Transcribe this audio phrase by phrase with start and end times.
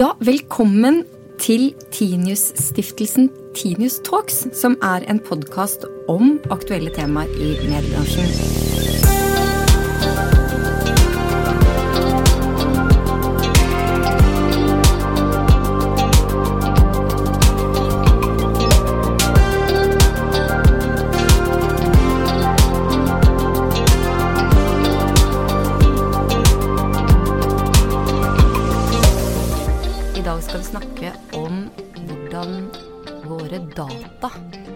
[0.00, 1.02] Ja, velkommen
[1.38, 8.69] til Tinius-stiftelsen Tinius Talks, som er en podkast om aktuelle temaer i mediebransjen.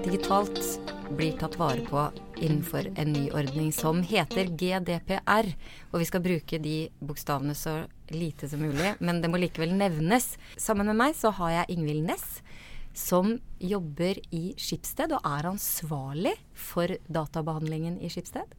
[0.05, 0.61] Digitalt
[1.15, 2.01] blir tatt vare på
[2.43, 5.51] innenfor en ny ordning som heter GDPR.
[5.93, 10.35] Og vi skal bruke de bokstavene så lite som mulig, men det må likevel nevnes.
[10.61, 12.27] Sammen med meg så har jeg Ingvild Næss,
[12.95, 18.53] som jobber i Skipsted og er ansvarlig for databehandlingen i Skipsted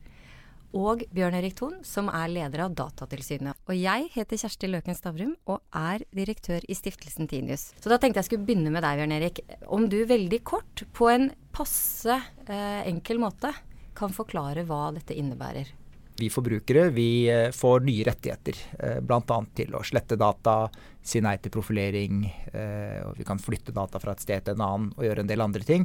[0.75, 3.57] og Bjørn Erik Thon, som er leder av Datatilsynet.
[3.69, 7.69] Og jeg heter Kjersti Løken Stavrum og er direktør i stiftelsen Tinius.
[7.79, 9.41] Så da tenkte jeg skulle begynne med deg, Bjørn Erik.
[9.71, 13.53] Om du veldig kort, på en passe eh, enkel måte,
[13.95, 15.71] kan forklare hva dette innebærer.
[16.19, 19.39] Vi forbrukere vi eh, får nye rettigheter, eh, bl.a.
[19.55, 20.69] til å slette data,
[21.03, 22.21] si nei til profilering,
[22.53, 25.31] eh, og vi kan flytte data fra et sted til en annen og gjøre en
[25.31, 25.83] del andre ting.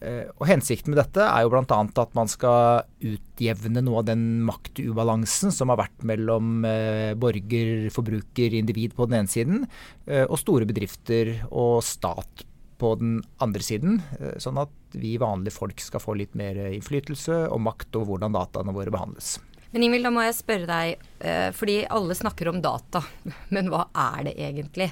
[0.00, 1.64] Eh, og Hensikten med dette er jo bl.a.
[1.68, 8.56] at man skal utjevne noe av den maktubalansen som har vært mellom eh, borger, forbruker,
[8.56, 9.66] individ på den ene siden,
[10.08, 12.46] eh, og store bedrifter og stat
[12.80, 13.98] på den andre siden.
[14.40, 18.72] Sånn at vi vanlige folk skal få litt mer innflytelse og makt over hvordan dataene
[18.72, 19.34] våre behandles.
[19.70, 23.04] Men Ingvild, da må jeg spørre deg, eh, fordi alle snakker om data,
[23.54, 24.90] men hva er det egentlig?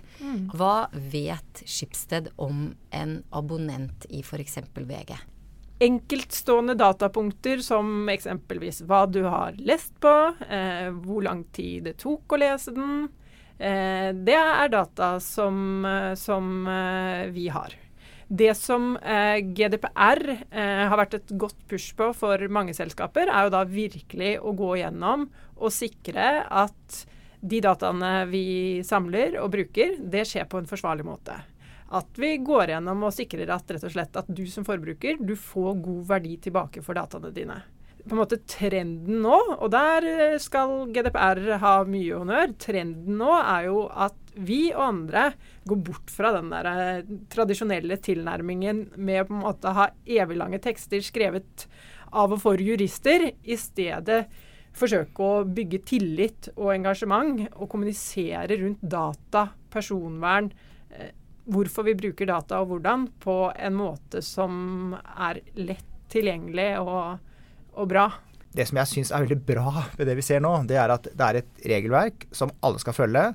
[0.54, 4.60] Hva vet Skipsted om en abonnent i f.eks.
[4.78, 5.18] VG?
[5.78, 10.14] enkeltstående datapunkter som eksempelvis hva du har lest på,
[10.48, 13.08] eh, hvor lang tid det tok å lese den.
[13.58, 17.74] Eh, det er data som, eh, som eh, vi har.
[18.28, 23.46] Det som eh, GDPR eh, har vært et godt push på for mange selskaper, er
[23.46, 27.05] jo da virkelig å gå gjennom og sikre at
[27.40, 31.38] de dataene vi samler og bruker, det skjer på en forsvarlig måte
[31.88, 35.34] at vi går gjennom og sikrer at rett og slett at du som forbruker du
[35.40, 37.62] får god verdi tilbake for dataene dine.
[38.05, 43.33] På en måte Trenden nå, og der eh, skal GDPR ha mye honnør, trenden nå
[43.41, 45.25] er jo at vi og andre
[45.69, 50.61] går bort fra den der eh, tradisjonelle tilnærmingen med å på en måte ha eviglange
[50.64, 51.67] tekster skrevet
[52.09, 54.23] av og for jurister, i stedet
[54.79, 60.51] forsøke å bygge tillit og engasjement og kommunisere rundt data, personvern,
[60.91, 61.13] eh,
[61.48, 67.19] hvorfor vi bruker data og hvordan, på en måte som er lett tilgjengelig og,
[67.78, 68.08] og bra.
[68.55, 71.08] Det som jeg syns er veldig bra ved det vi ser nå, det er at
[71.08, 73.27] det er et regelverk som alle skal følge.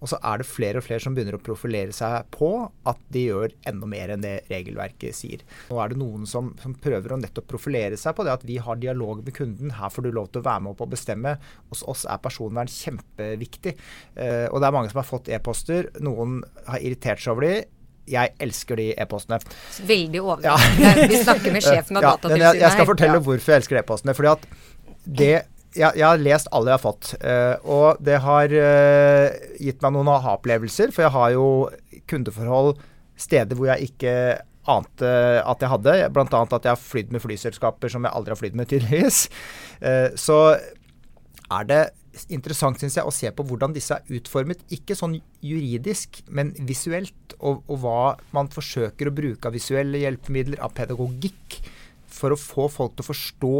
[0.00, 2.48] Og så er det flere og flere som begynner å profilere seg på
[2.88, 5.42] at de gjør enda mer enn det regelverket sier.
[5.68, 8.56] Nå er det noen som, som prøver å nettopp profilere seg på det at vi
[8.64, 9.74] har dialog med kunden.
[9.76, 11.36] Her får du lov til å være med opp og bestemme.
[11.72, 13.76] Hos oss er personvern kjempeviktig.
[14.16, 15.92] Eh, og det er mange som har fått e-poster.
[16.00, 17.54] Noen har irritert seg over de.
[18.10, 19.40] Jeg elsker de e-postene.
[19.86, 20.90] Veldig overraskende.
[20.90, 21.06] Ja.
[21.12, 24.16] Vi snakker med sjefen av Ja, Datatilsynet jeg, jeg skal fortelle hvorfor jeg elsker e-postene.
[24.18, 24.46] Fordi at
[25.06, 25.32] det
[25.70, 29.94] jeg, jeg har lest alle jeg har fått, eh, og det har eh, gitt meg
[29.94, 30.90] noen aha-opplevelser.
[30.94, 31.46] For jeg har jo
[32.10, 32.74] kundeforhold
[33.20, 34.14] steder hvor jeg ikke
[34.70, 35.96] ante at jeg hadde.
[36.14, 36.26] Bl.a.
[36.26, 39.24] at jeg har flydd med flyselskaper som jeg aldri har flydd med, tydeligvis.
[39.80, 40.40] Eh, så
[41.50, 41.82] er det
[42.32, 44.62] interessant synes jeg, å se på hvordan disse er utformet.
[44.74, 47.36] Ikke sånn juridisk, men visuelt.
[47.38, 48.00] Og, og hva
[48.36, 51.60] man forsøker å bruke av visuelle hjelpemidler, av pedagogikk,
[52.10, 53.54] for å få folk til å forstå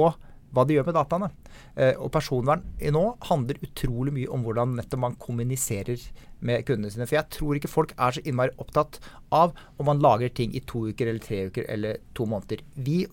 [0.55, 1.31] hva de gjør med dataene.
[1.77, 6.03] Eh, og personvern nå handler utrolig mye om hvordan nettopp man kommuniserer
[6.47, 7.07] med kundene sine.
[7.09, 8.99] For jeg tror ikke folk er så innmari opptatt
[9.35, 12.65] av om man lager ting i to uker eller tre uker eller to måneder.
[12.75, 13.05] Vi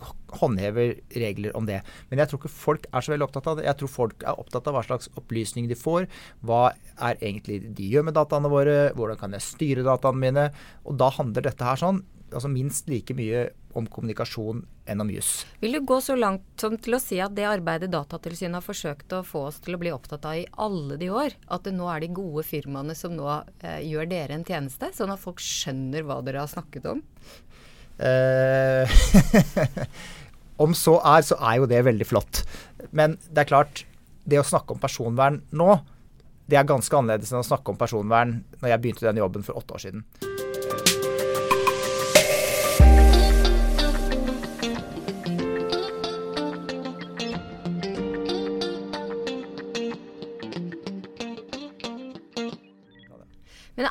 [0.41, 1.81] håndhever regler om det.
[2.09, 3.67] Men jeg tror ikke folk er så veldig opptatt av det.
[3.67, 6.07] Jeg tror folk er opptatt av hva slags opplysninger de får.
[6.47, 6.61] Hva
[6.97, 8.77] er egentlig de gjør med dataene våre?
[8.97, 10.51] Hvordan kan jeg styre dataene mine?
[10.87, 15.45] Og da handler dette her sånn altså minst like mye om kommunikasjon enn om juss.
[15.61, 19.13] Vil du gå så langt som til å si at det arbeidet Datatilsynet har forsøkt
[19.15, 21.89] å få oss til å bli opptatt av i alle de år, at det nå
[21.91, 23.27] er de gode firmaene som nå
[23.61, 27.03] eh, gjør dere en tjeneste, sånn at folk skjønner hva dere har snakket om?
[27.97, 28.97] Eh,
[30.63, 32.43] om så er, så er jo det veldig flott.
[32.91, 33.85] Men det er klart,
[34.27, 35.77] det å snakke om personvern nå,
[36.47, 39.59] det er ganske annerledes enn å snakke om personvern når jeg begynte den jobben for
[39.59, 40.26] åtte år siden.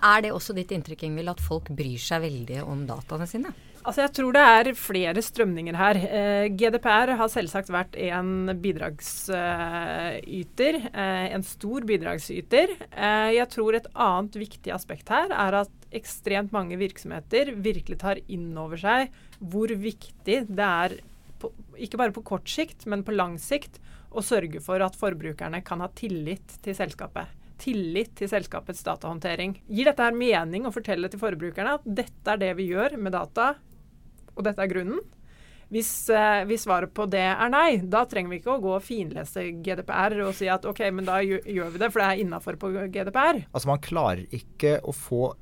[0.07, 3.51] Er det også ditt inntrykk, Ingvild, at folk bryr seg veldig om dataene sine?
[3.87, 5.99] Altså Jeg tror det er flere strømninger her.
[6.19, 10.79] Eh, GDPR har selvsagt vært en bidragsyter.
[10.91, 12.73] Eh, en stor bidragsyter.
[12.91, 18.19] Eh, jeg tror et annet viktig aspekt her er at ekstremt mange virksomheter virkelig tar
[18.27, 20.99] inn over seg hvor viktig det er,
[21.39, 23.79] på, ikke bare på kort sikt, men på lang sikt,
[24.11, 29.57] å sørge for at forbrukerne kan ha tillit til selskapet tillit til selskapets datahåndtering.
[29.69, 33.17] Gir dette her mening å fortelle til forbrukerne at dette er det vi gjør med
[33.17, 33.55] data
[34.37, 35.01] og dette er grunnen.
[35.73, 38.85] Hvis, eh, hvis, svaret på det er nei, da trenger vi ikke å gå og
[38.87, 42.59] finlese GDPR og si at OK, men da gjør vi det, for det er innafor
[42.61, 43.43] på GDPR.
[43.51, 45.33] Altså Man klarer ikke å få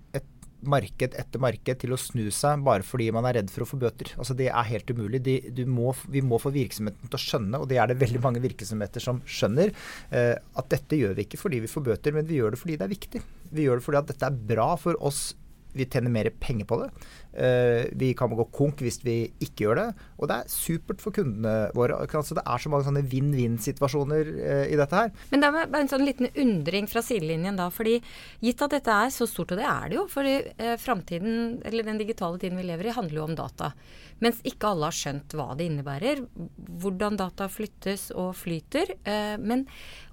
[0.70, 3.78] marked etter marked til å snu seg bare fordi man er redd for å få
[3.82, 4.12] bøter.
[4.18, 5.22] Altså Det er helt umulig.
[5.24, 8.42] De, må, vi må få virksomheten til å skjønne, og det er det veldig mange
[8.44, 9.72] virksomheter som skjønner,
[10.14, 12.78] eh, at dette gjør vi ikke fordi vi får bøter, men vi gjør det fordi
[12.80, 13.24] det er viktig.
[13.54, 15.32] Vi gjør det fordi at dette er bra for oss
[15.74, 16.88] vi tjener mer penger på det.
[17.34, 19.86] Uh, vi kan gå konk hvis vi ikke gjør det.
[20.20, 21.98] Og det er supert for kundene våre.
[22.04, 25.12] Altså, det er så mange sånne vinn-vinn-situasjoner uh, i dette her.
[25.32, 27.70] Men det er bare en sånn liten undring fra sidelinjen da.
[27.74, 27.98] fordi
[28.44, 31.86] gitt at dette er så stort, og det er det jo, fordi uh, framtiden, eller
[31.86, 33.74] den digitale tiden vi lever i, handler jo om data.
[34.22, 36.22] Mens ikke alle har skjønt hva det innebærer,
[36.80, 38.94] hvordan data flyttes og flyter.
[39.02, 39.64] Eh, men,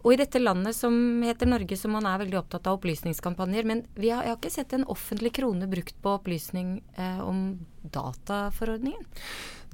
[0.01, 3.67] og i dette landet som heter Norge, som man er veldig opptatt av opplysningskampanjer.
[3.67, 9.07] Men har, jeg har ikke sett en offentlig krone brukt på opplysning eh, om dataforordningen.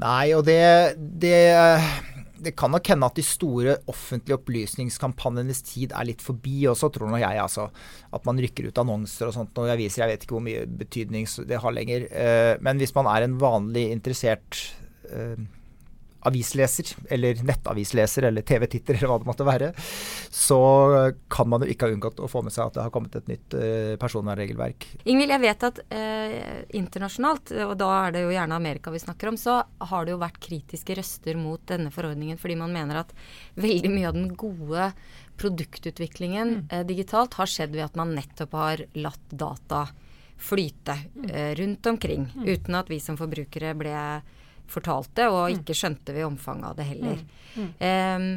[0.02, 0.62] Nei, og det,
[0.98, 1.38] det
[2.44, 7.12] det kan nok hende at de store offentlige opplysningskampanjenes tid er litt forbi også, tror
[7.12, 7.40] nå jeg.
[7.42, 7.68] altså.
[8.14, 10.04] At man rykker ut annonser og sånt og aviser.
[10.04, 12.08] Jeg vet ikke hvor mye betydning det har lenger.
[12.12, 14.62] Eh, men hvis man er en vanlig interessert
[15.10, 15.40] eh,
[16.28, 19.72] avisleser, eller nettavisleser, eller TV-titter, eller hva det måtte være,
[20.34, 20.60] så
[21.32, 23.30] kan man jo ikke ha unngått å få med seg at det har kommet et
[23.32, 24.90] nytt uh, personvernregelverk.
[25.06, 26.38] Ingvild, jeg vet at uh,
[26.78, 29.60] internasjonalt, og da er det jo gjerne Amerika vi snakker om, så
[29.92, 33.14] har det jo vært kritiske røster mot denne forordningen fordi man mener at
[33.58, 34.92] veldig mye av den gode
[35.38, 36.66] produktutviklingen mm.
[36.74, 39.88] uh, digitalt har skjedd ved at man nettopp har latt data
[40.38, 40.94] flyte
[41.58, 42.44] rundt omkring, mm.
[42.46, 43.94] uten at vi som forbrukere ble
[44.72, 45.60] fortalte, og mm.
[45.60, 47.22] ikke skjønte vi omfanget av det heller.
[47.58, 47.70] Mm.
[47.82, 48.28] Um,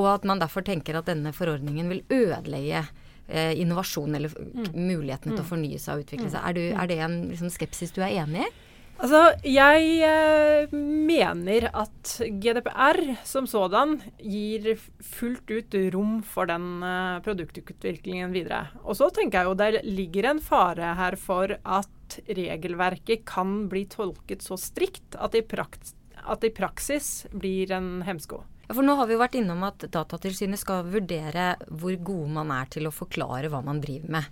[0.00, 2.86] og at man derfor tenker at denne forordningen vil ødelegge
[3.28, 4.72] eh, innovasjon eller mm.
[4.74, 6.40] mulighetene til å fornye seg og utvikle seg.
[6.42, 8.50] Er, du, er det en liksom, skepsis du er enig i?
[8.98, 10.72] Altså, jeg eh,
[11.08, 18.66] mener at GDPR som sådan gir fullt ut rom for den eh, produktutviklingen videre.
[18.84, 23.86] Og så tenker jeg jo det ligger en fare her for at regelverket kan bli
[23.90, 28.42] tolket så strikt at det i, det i praksis blir en hemsko.
[28.68, 32.68] For nå har vi jo vært innom at Datatilsynet skal vurdere hvor gode man er
[32.72, 34.26] til å forklare hva man driver med.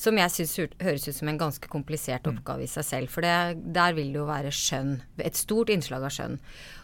[0.00, 2.38] Som jeg syns høres ut som en ganske komplisert mm.
[2.38, 3.12] oppgave i seg selv.
[3.12, 4.94] For det, der vil det jo være skjønn.
[5.20, 6.38] Et stort innslag av skjønn.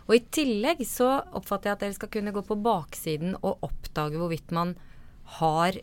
[0.07, 4.21] Og i tillegg så oppfatter jeg at dere skal kunne gå på baksiden og oppdage
[4.21, 4.77] hvorvidt man
[5.41, 5.79] har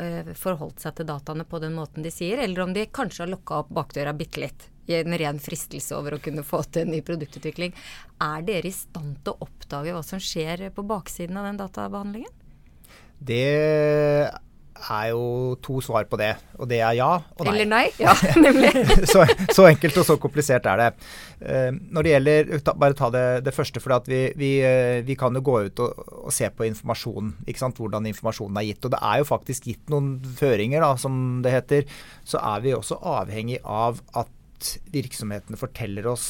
[0.00, 3.32] øh, forholdt seg til dataene på den måten de sier, eller om de kanskje har
[3.34, 6.94] lokka opp bakdøra bitte litt i en ren fristelse over å kunne få til en
[6.94, 7.74] ny produktutvikling.
[8.22, 12.40] Er dere i stand til å oppdage hva som skjer på baksiden av den databehandlingen?
[13.22, 14.32] Det
[14.82, 16.32] er jo to svar på det.
[16.58, 17.52] Og det er ja og nei.
[17.52, 17.84] Eller nei.
[18.00, 18.14] Ja,
[18.46, 18.72] nemlig.
[19.12, 20.88] så, så, enkelt og så komplisert er det.
[21.42, 23.82] Uh, når det gjelder Bare ta det, det første.
[23.82, 27.34] For vi, vi, uh, vi, kan jo gå ut og, og se på informasjonen.
[27.46, 28.84] Hvordan informasjonen er gitt.
[28.88, 31.86] Og det er jo faktisk gitt noen føringer, da, som det heter.
[32.28, 36.26] Så er vi også avhengig av at virksomhetene forteller oss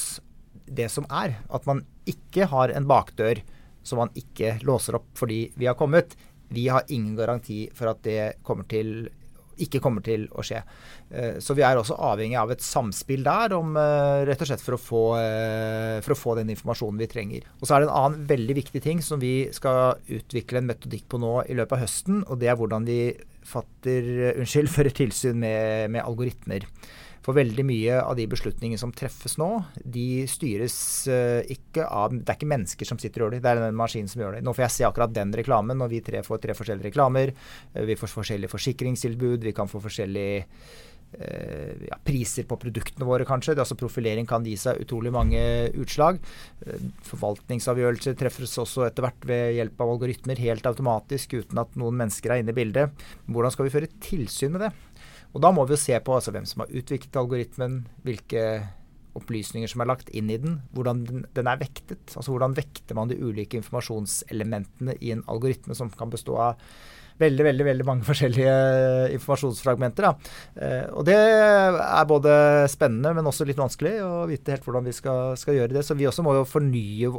[0.67, 1.39] det som er.
[1.53, 3.43] At man ikke har en bakdør
[3.83, 6.15] som man ikke låser opp fordi vi har kommet.
[6.53, 9.09] Vi har ingen garanti for at det kommer til,
[9.63, 10.63] ikke kommer til å skje.
[11.13, 14.65] Eh, så vi er også avhengig av et samspill der, om, eh, rett og slett
[14.65, 17.51] for å, få, eh, for å få den informasjonen vi trenger.
[17.61, 21.09] Og så er det en annen veldig viktig ting som vi skal utvikle en metodikk
[21.09, 23.01] på nå i løpet av høsten, og det er hvordan vi
[23.45, 26.69] fatter, unnskyld, fører tilsyn med, med algoritmer.
[27.23, 29.49] For veldig mye av de beslutningene som treffes nå,
[29.79, 30.77] de styres
[31.11, 33.79] uh, ikke av Det er ikke mennesker som sitter og gjør det, det er den
[33.79, 34.45] maskinen som gjør det.
[34.47, 37.35] Nå får jeg se akkurat den reklamen, og vi tre får tre forskjellige reklamer.
[37.77, 43.29] Uh, vi får forskjellige forsikringstilbud, vi kan få forskjellige uh, ja, priser på produktene våre,
[43.29, 43.55] kanskje.
[43.55, 45.45] Altså Profilering kan gi seg utrolig mange
[45.79, 46.19] utslag.
[47.07, 52.35] Forvaltningsavgjørelser treffes også etter hvert ved hjelp av algoritmer, helt automatisk, uten at noen mennesker
[52.35, 53.07] er inne i bildet.
[53.31, 54.75] Hvordan skal vi føre tilsyn med det?
[55.33, 58.47] Og da må vi jo se på altså, hvem som har utviklet algoritmen, hvilke
[59.19, 62.15] opplysninger som er lagt inn i den, hvordan den, er vektet.
[62.15, 66.67] Altså hvordan vekter man de ulike informasjonselementene i en algoritme som kan bestå av
[67.21, 68.55] veldig veldig, veldig mange forskjellige
[69.19, 70.09] informasjonsfragmenter.
[70.57, 72.33] Eh, og det er både
[72.73, 75.85] spennende, men også litt vanskelig å vite helt hvordan vi skal, skal gjøre det.
[75.87, 77.13] Så vi også må jo fornye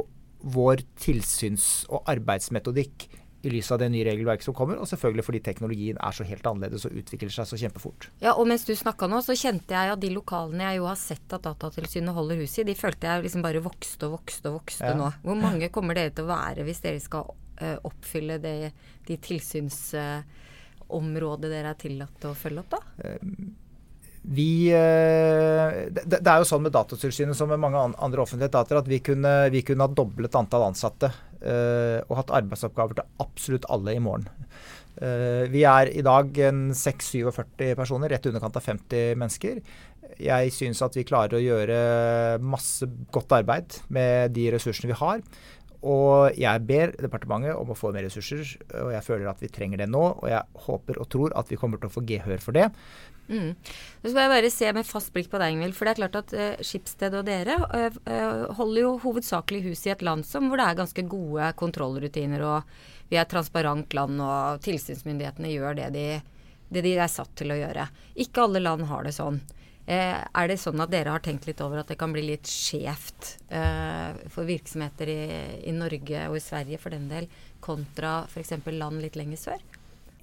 [0.54, 3.06] vår tilsyns- og arbeidsmetodikk
[3.44, 6.46] i lys av det nye regelverket som kommer, og selvfølgelig fordi teknologien er så helt
[6.48, 8.00] annerledes og utvikler seg så kjempefort.
[8.24, 10.98] Ja, og mens du snakka nå, så kjente jeg at de lokalene jeg jo har
[11.00, 14.54] sett at Datatilsynet holder hus i, de følte jeg liksom bare vokste og vokste og
[14.60, 14.98] vokste ja.
[14.98, 15.06] nå.
[15.24, 18.58] Hvor mange kommer dere til å være hvis dere skal uh, oppfylle det,
[19.08, 22.80] de tilsynsområdet uh, dere er tillatt å følge opp, da?
[23.20, 23.34] Um,
[24.26, 28.86] vi, eh, det, er jo sånn med Datatilsynet som med mange andre offentlige etater at
[28.88, 31.10] vi kunne, vi kunne ha doblet antall ansatte
[31.44, 34.28] og hatt arbeidsoppgaver til absolutt alle i morgen.
[34.94, 39.58] Uh, vi er i dag en 6-47 personer, rett i underkant av 50 mennesker.
[40.22, 41.78] Jeg syns at vi klarer å gjøre
[42.44, 45.24] masse godt arbeid med de ressursene vi har.
[45.84, 49.82] Og jeg ber departementet om å få mer ressurser, og jeg føler at vi trenger
[49.82, 50.04] det nå.
[50.14, 52.70] Og jeg håper og tror at vi kommer til å få gehør for det.
[53.28, 53.54] Mm.
[54.02, 55.76] Så skal jeg bare se med fast blikk på deg, Ingvild.
[55.76, 59.86] For det er klart at eh, Skipsted og dere uh, uh, holder jo hovedsakelig hus
[59.88, 63.96] i et land som, hvor det er ganske gode kontrollrutiner, og vi er et transparent
[63.96, 66.08] land, og tilsynsmyndighetene gjør det de,
[66.72, 67.88] det de, er satt til å gjøre.
[68.24, 69.40] Ikke alle land har det sånn.
[69.86, 73.34] er det sånn at dere har tenkt litt over at det kan bli litt skjevt
[74.32, 75.20] for virksomheter i,
[75.68, 77.28] i Norge og i Sverige for den del,
[77.60, 78.56] kontra f.eks.
[78.72, 79.66] land litt lenger sør?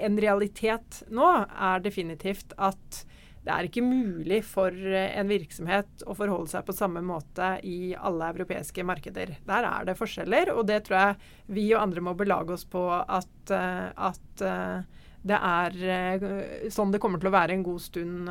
[0.05, 3.03] En realitet nå er definitivt at
[3.41, 8.27] det er ikke mulig for en virksomhet å forholde seg på samme måte i alle
[8.35, 9.33] europeiske markeder.
[9.47, 12.83] Der er det forskjeller, og det tror jeg vi og andre må belage oss på
[12.93, 16.27] at, eh, at eh, det er eh,
[16.73, 18.29] sånn det kommer til å være en god stund,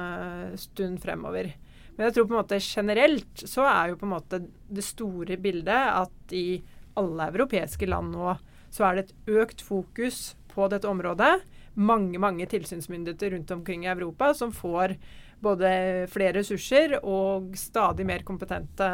[0.62, 1.50] stund, fremover.
[1.96, 5.40] Men jeg tror på en måte generelt så er jo på en måte det store
[5.42, 6.62] bildet at i
[7.00, 8.36] alle europeiske land nå
[8.70, 11.40] så er det et økt fokus på dette området
[11.74, 14.96] mange mange tilsynsmyndigheter rundt omkring i Europa som får
[15.40, 15.70] både
[16.12, 18.88] flere ressurser og stadig mer kompetente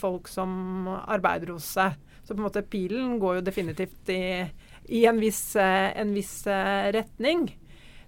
[0.00, 1.98] folk som arbeider hos seg.
[2.22, 4.22] Så på en måte pilen går jo definitivt i,
[4.94, 7.50] i en, viss, en viss retning.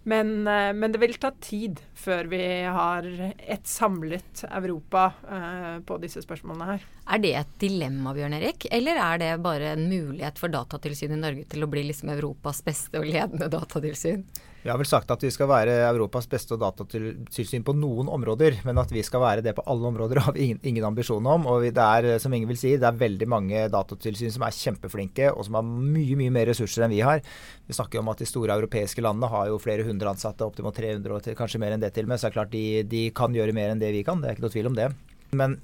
[0.04, 3.06] Men, eh, men, det vil ta tid før vi har
[3.38, 6.85] et samlet Europa eh, på disse spørsmålene her.
[7.04, 11.20] Er det et dilemma, Bjørn Erik, eller er det bare en mulighet for Datatilsynet i
[11.20, 14.25] Norge til å bli liksom Europas beste og ledende datatilsyn?
[14.64, 18.80] Vi har vel sagt at vi skal være Europas beste datatilsyn på noen områder, men
[18.80, 21.44] at vi skal være det på alle områder har vi ingen, ingen ambisjon om.
[21.52, 25.28] Og det er, som Inge vil si, det er veldig mange datatilsyn som er kjempeflinke,
[25.34, 27.20] og som har mye mye mer ressurser enn vi har.
[27.68, 30.73] Vi snakker jo om at de store europeiske landene har jo flere hundre ansatte, opptil
[30.73, 32.23] 300 og kanskje mer enn det til og med.
[32.23, 34.38] Så det er klart de, de kan gjøre mer enn det vi kan, det er
[34.38, 34.94] ikke noe tvil om det.
[35.37, 35.58] Men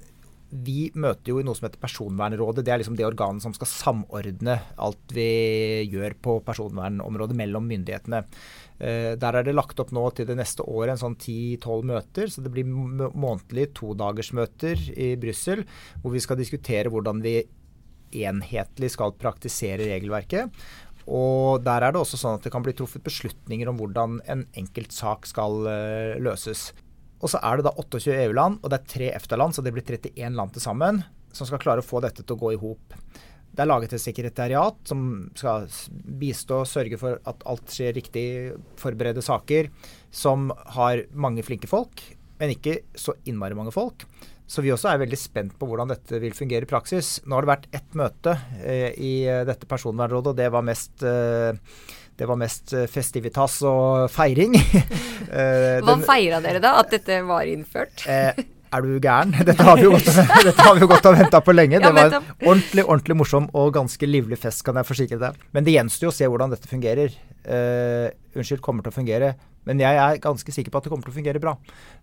[0.51, 2.65] vi møter jo i noe som heter Personvernrådet.
[2.67, 5.29] Det er liksom det organet som skal samordne alt vi
[5.87, 8.19] gjør på personvernområdet mellom myndighetene.
[8.81, 12.27] Eh, der er det lagt opp nå til det neste året en sånn 10-12 møter.
[12.33, 15.63] Så det blir månedlige todagersmøter i Brussel
[16.03, 17.39] hvor vi skal diskutere hvordan vi
[18.27, 20.51] enhetlig skal praktisere regelverket.
[21.07, 24.45] Og der er det også sånn at det kan bli truffet beslutninger om hvordan en
[24.59, 26.69] enkelt sak skal uh, løses.
[27.21, 29.85] Og så er det da 28 EU-land, og det er tre EFTA-land, så det blir
[29.85, 32.95] 31 land til sammen som skal klare å få dette til å gå i hop.
[33.51, 38.25] Det er laget et sekretariat som skal bistå sørge for at alt skjer riktig,
[38.79, 39.69] forberede saker,
[40.11, 42.03] som har mange flinke folk,
[42.39, 44.07] men ikke så innmari mange folk.
[44.51, 47.19] Så vi også er veldig spent på hvordan dette vil fungere i praksis.
[47.23, 49.13] Nå har det vært ett møte eh, i
[49.47, 51.55] dette personvernrådet, og det var mest eh,
[52.21, 54.53] det var mest eh, festivitas og feiring.
[55.31, 56.73] Eh, Hva feira dere da?
[56.81, 58.01] At dette var innført?
[58.09, 58.33] Eh,
[58.73, 59.31] er du gæren?
[59.47, 61.79] Dette har vi jo gått og venta på lenge.
[61.79, 65.37] Det var en ordentlig ordentlig morsom og ganske livlig fest, kan jeg forsikre deg.
[65.55, 67.15] Men det gjenstår jo å se hvordan dette fungerer.
[67.41, 69.31] Uh, unnskyld, kommer til å fungere.
[69.67, 71.53] Men jeg er ganske sikker på at det kommer til å fungere bra.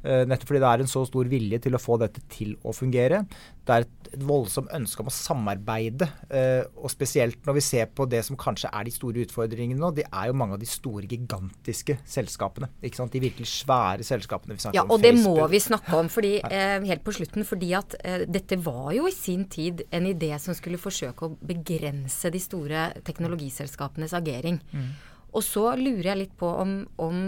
[0.05, 2.75] Uh, nettopp fordi det er en så stor vilje til å få dette til å
[2.75, 3.25] fungere.
[3.67, 6.09] Det er et, et voldsomt ønske om å samarbeide.
[6.31, 9.91] Uh, og spesielt når vi ser på det som kanskje er de store utfordringene nå.
[9.95, 12.71] Det er jo mange av de store, gigantiske selskapene.
[12.83, 13.15] ikke sant?
[13.15, 14.95] De virkelig svære selskapene vi snakker ja, om.
[14.95, 17.47] Og det må vi snakke om fordi, helt på slutten.
[17.47, 17.95] Fordi at
[18.27, 22.89] dette var jo i sin tid en idé som skulle forsøke å begrense de store
[23.07, 24.59] teknologiselskapenes agering.
[24.75, 24.91] Mm.
[25.39, 27.19] Og så lurer jeg litt på om, om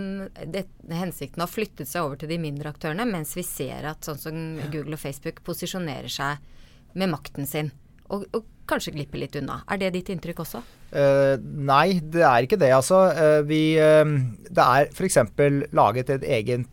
[0.51, 4.19] det, hensikten har flyttet seg over til de mindre aktørene, mens vi ser at sånn
[4.19, 4.41] som
[4.73, 6.41] Google og Facebook posisjonerer seg
[6.99, 7.71] med makten sin.
[8.11, 9.61] Og, og kanskje glipper litt unna.
[9.71, 10.63] Er det ditt inntrykk også?
[10.91, 12.73] Uh, nei, det er ikke det.
[12.75, 14.03] Altså, uh, vi, uh,
[14.51, 15.21] det er f.eks.
[15.77, 16.67] laget et eget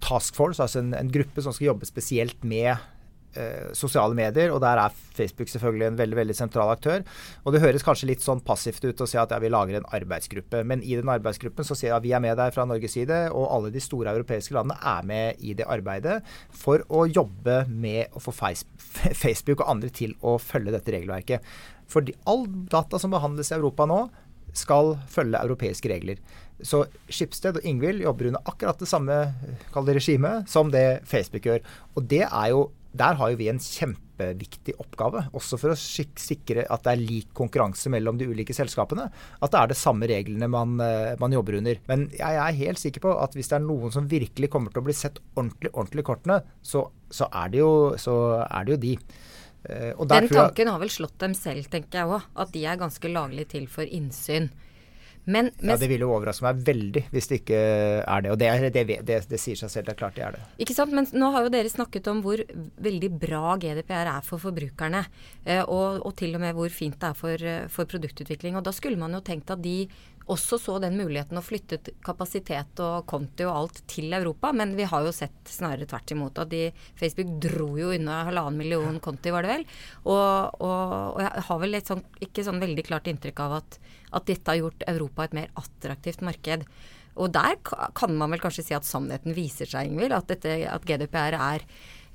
[0.00, 2.72] task force, altså en, en, gruppe som skal jobbe spesielt med
[3.76, 7.04] sosiale medier, og der er Facebook selvfølgelig en veldig veldig sentral aktør.
[7.44, 9.88] Og Det høres kanskje litt sånn passivt ut å si at ja, vi lager en
[9.96, 10.62] arbeidsgruppe.
[10.66, 13.20] Men i den arbeidsgruppen så sier jeg at vi er med der fra Norges side,
[13.30, 16.20] og alle de store europeiske landene er med i det arbeidet
[16.50, 18.34] for å jobbe med å få
[19.24, 21.46] Facebook og andre til å følge dette regelverket.
[21.90, 24.04] Fordi all data som behandles i Europa nå,
[24.56, 26.20] skal følge europeiske regler.
[26.62, 29.16] Så Skipsted og Ingvild jobber under akkurat det samme
[29.74, 31.62] regimet som det Facebook gjør.
[31.96, 36.64] Og det er jo, der har jo vi en kjempeviktig oppgave, også for å sikre
[36.66, 39.06] at det er lik konkurranse mellom de ulike selskapene.
[39.38, 41.78] At det er de samme reglene man, eh, man, jobber under.
[41.86, 44.82] Men jeg er helt sikker på at hvis det er noen som virkelig kommer til
[44.82, 47.70] å bli sett ordentlig ordentlig i kortene, så, så, er jo,
[48.00, 48.16] så
[48.48, 48.96] er det jo de.
[49.60, 52.26] Uh, Den tanken har vel slått dem selv, tenker jeg òg.
[52.42, 54.50] At de er ganske laglig til for innsyn.
[55.30, 57.60] Men, men, ja, Det vil jo overraske meg veldig hvis det ikke
[58.02, 58.32] er det.
[58.34, 60.44] Og det, det, det, det, sier seg selv, det er klart det er det.
[60.64, 62.42] Ikke sant, Men nå har jo dere snakket om hvor
[62.82, 65.04] veldig bra GDPR er for forbrukerne.
[65.44, 68.58] Eh, og, og, til og med hvor fint det er for, eh, for produktutvikling.
[68.58, 69.84] Og da skulle man jo tenkt at de
[70.30, 74.52] også så den muligheten å flytte kapasitet og konti og alt til Europa.
[74.56, 76.68] Men vi har jo sett snarere tvert imot at de,
[76.98, 79.66] Facebook dro jo unna halvannen million konti, var det vel.
[80.04, 83.78] Og, og, og jeg har vel sånn, ikke sånn veldig klart inntrykk av at,
[84.16, 86.66] at dette har gjort Europa et mer attraktivt marked.
[87.20, 90.14] Og der kan man vel kanskje si at sannheten viser seg, Ingvild.
[90.14, 91.66] At, at GDPR er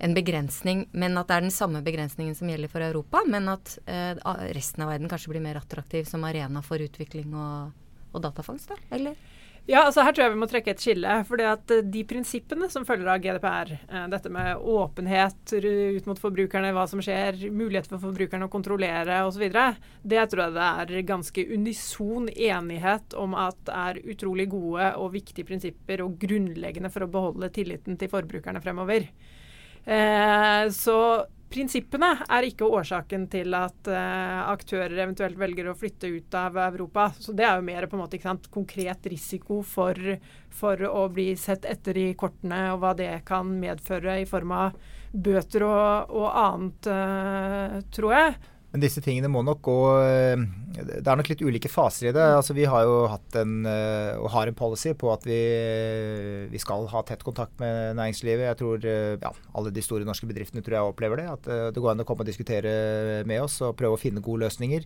[0.03, 3.23] en begrensning, men at det er den samme begrensningen som gjelder for Europa.
[3.27, 4.15] Men at eh,
[4.55, 7.84] resten av verden kanskje blir mer attraktiv som arena for utvikling og
[8.15, 8.79] og datafangst, da?
[8.95, 9.17] Eller?
[9.65, 11.09] Ja, altså Her tror jeg vi må trekke et skille.
[11.09, 16.69] at eh, De prinsippene som følger av GDPR, eh, dette med åpenhet ut mot forbrukerne,
[16.75, 19.47] hva som skjer, mulighet for forbrukerne å kontrollere osv.,
[20.05, 25.49] det tror jeg det er ganske unison enighet om at er utrolig gode og viktige
[25.49, 29.09] prinsipper og grunnleggende for å beholde tilliten til forbrukerne fremover.
[29.85, 30.99] Eh, så
[31.51, 37.11] Prinsippene er ikke årsaken til at uh, aktører eventuelt velger å flytte ut av Europa.
[37.19, 39.99] Så Det er jo mer på en måte sant, konkret risiko for,
[40.49, 44.75] for, å bli sett etter i kortene, og hva det kan medføre i form av
[45.13, 48.35] bøter og, og annet, uh, tror jeg.
[48.75, 50.41] Men disse tingene må nok gå eh,
[50.75, 52.25] Det er nok litt ulike faser i det.
[52.35, 55.39] Altså, vi har jo hatt en, eh, og har en policy på at vi,
[56.51, 58.49] vi skal ha tett kontakt med næringslivet.
[58.49, 61.29] Jeg tror eh, ja, alle de store norske bedriftene tror jeg opplever det.
[61.37, 64.43] At det går an å komme og diskutere med oss og prøve å finne gode
[64.43, 64.83] løsninger.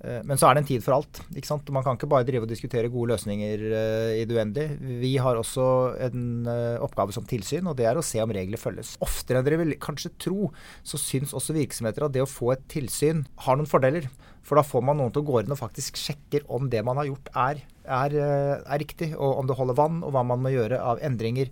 [0.00, 1.20] Eh, men så er det en tid for alt.
[1.36, 1.68] ikke sant?
[1.76, 3.68] Man kan ikke bare drive og diskutere gode løsninger
[4.16, 4.80] i det uendelige.
[5.04, 5.68] Vi har også
[6.08, 6.48] en
[6.80, 8.96] oppgave som tilsyn, og det er å se om regler følges.
[9.04, 12.64] Oftere enn dere vil kanskje tro, så syns også virksomheter at det å få et
[12.72, 14.08] tilsyn har noen fordeler.
[14.46, 17.00] For da får man noen til å gå inn og faktisk sjekker om det man
[17.00, 20.44] har gjort er, er, uh, er riktig, og om det holder vann, og hva man
[20.44, 21.50] må gjøre av endringer.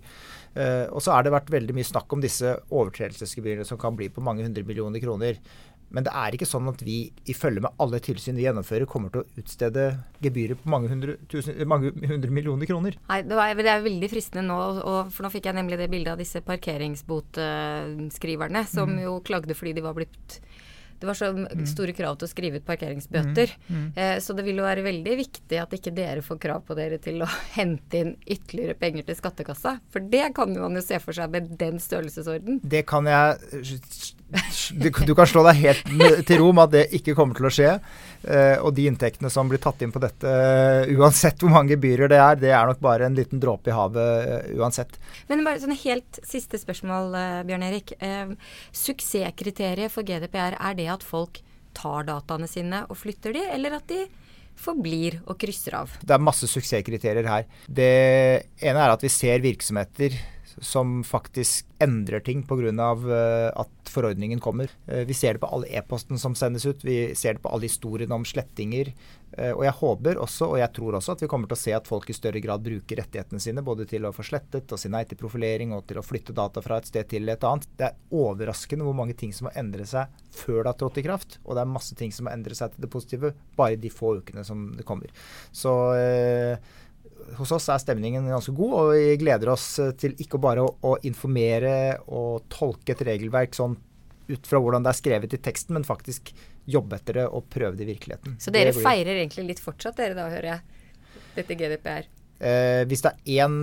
[0.55, 4.21] og så har det vært veldig mye snakk om disse overtredelsesgebyrene som kan bli på
[4.23, 5.41] mange hundre millioner kroner.
[5.93, 9.09] Men det er ikke sånn at vi i følge med alle tilsyn vi gjennomfører, kommer
[9.13, 9.83] til å utstede
[10.23, 12.93] gebyrer på mange hundre, tusen, mange hundre millioner kroner.
[13.07, 15.93] Nei, det, var, det, er veldig fristende nå, og, for nå fikk jeg nemlig det
[15.93, 19.03] bildet av disse parkeringsbotskriverne som mm.
[19.05, 20.27] jo klagde fordi de var blitt
[20.99, 21.65] det var så mm.
[21.69, 23.53] store krav til å skrive ut parkeringsbøter.
[23.67, 23.77] Mm.
[23.77, 23.87] Mm.
[24.01, 26.99] Eh, så det vil jo være veldig viktig at ikke dere får krav på dere
[27.03, 29.77] til å hente inn ytterligere penger til skattekassa.
[29.93, 32.61] For det kan man jo se for seg med den størrelsesorden.
[32.63, 33.65] Det kan jeg
[34.73, 35.89] du, du kan slå deg helt
[36.25, 37.71] til ro med at det ikke kommer til å skje.
[38.25, 42.09] Eh, og de inntektene som blir tatt inn på dette, uh, uansett hvor mange gebyrer
[42.09, 44.97] det er, det er nok bare en liten dråpe i havet uh, uansett.
[45.29, 47.93] Men bare sånn helt siste spørsmål, uh, Bjørn Erik.
[48.75, 51.41] suksesskriteriet for GDPR, er det at folk
[51.75, 54.05] tar dataene sine og flytter de, eller at de
[54.57, 55.97] forblir og krysser av?
[56.01, 57.49] Det er masse suksesskriterier her.
[57.67, 57.91] Det
[58.63, 60.15] ene er at vi ser virksomheter
[60.57, 62.55] som faktisk endrer ting pga.
[62.55, 64.71] Uh, at forordningen kommer.
[64.91, 66.83] Uh, vi ser det på alle e-posten som sendes ut.
[66.85, 68.93] Vi ser det på alle historiene om slettinger.
[69.35, 71.75] Uh, og jeg håper også, og jeg tror også, at vi kommer til å se
[71.75, 74.91] at folk i større grad bruker rettighetene sine både til å få slettet og si
[74.91, 77.67] nei til profilering og til å flytte data fra et sted til et annet.
[77.75, 81.05] Det er overraskende hvor mange ting som har endret seg før det har trådt i
[81.09, 81.37] kraft.
[81.43, 84.17] Og det er masse ting som har endret seg til det positive bare de få
[84.21, 85.11] ukene som det kommer.
[85.55, 85.75] Så
[87.39, 89.67] hos oss er stemningen ganske god, og vi gleder oss
[89.99, 93.77] til ikke bare å, å informere og tolke et regelverk sånn
[94.25, 96.31] ut fra hvordan det er skrevet i teksten, men faktisk
[96.65, 98.37] jobbe etter det og prøve det i virkeligheten.
[98.41, 98.85] Så dere blir...
[98.85, 100.87] feirer egentlig litt fortsatt, dere da, hører jeg,
[101.35, 102.09] dette GDPR?
[102.35, 103.59] Eh, hvis det er én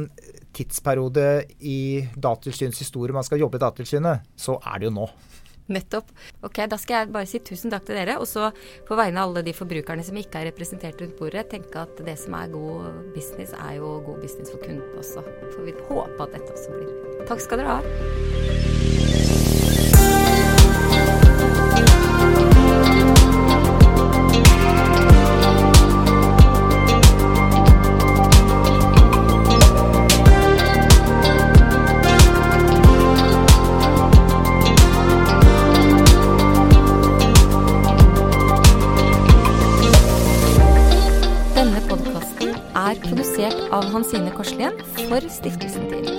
[0.56, 1.26] tidsperiode
[1.68, 5.08] i Datatilsynets historie man skal jobbe i Datatilsynet, så er det jo nå.
[5.72, 6.10] Nettopp.
[6.42, 8.18] Ok, Da skal jeg bare si tusen takk til dere.
[8.20, 8.50] Og så
[8.88, 12.18] på vegne av alle de forbrukerne som ikke er representert rundt bordet, tenke at det
[12.20, 15.20] som er god business, er jo god business for kunden også.
[15.54, 17.26] For vi håper at dette også blir.
[17.28, 17.80] Takk skal dere ha.
[44.02, 44.72] Hansine Korslien
[45.08, 46.11] for Stiftelsen Tinius.